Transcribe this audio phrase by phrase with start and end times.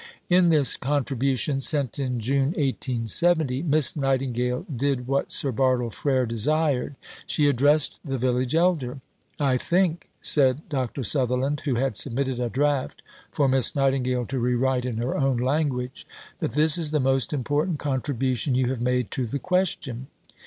[0.29, 6.95] In this contribution, sent in June 1870, Miss Nightingale did what Sir Bartle Frere desired:
[7.27, 8.99] she addressed the Village Elder.
[9.39, 11.03] "I think," said Dr.
[11.03, 16.07] Sutherland, who had submitted a draft for Miss Nightingale to rewrite in her own language,
[16.39, 20.07] "that this is the most important contribution you have made to the question."